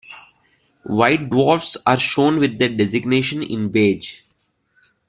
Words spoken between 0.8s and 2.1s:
White dwarfs are